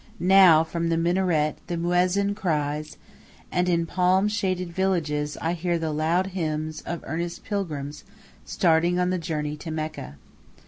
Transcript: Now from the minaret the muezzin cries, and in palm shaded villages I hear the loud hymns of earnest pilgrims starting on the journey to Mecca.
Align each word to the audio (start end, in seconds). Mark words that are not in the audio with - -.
Now 0.19 0.63
from 0.63 0.89
the 0.89 0.97
minaret 0.97 1.57
the 1.67 1.77
muezzin 1.77 2.33
cries, 2.33 2.97
and 3.51 3.69
in 3.69 3.85
palm 3.85 4.27
shaded 4.29 4.73
villages 4.73 5.37
I 5.39 5.53
hear 5.53 5.77
the 5.77 5.91
loud 5.91 6.25
hymns 6.33 6.81
of 6.87 7.03
earnest 7.03 7.43
pilgrims 7.43 8.03
starting 8.43 8.97
on 8.97 9.11
the 9.11 9.19
journey 9.19 9.55
to 9.57 9.69
Mecca. 9.69 10.17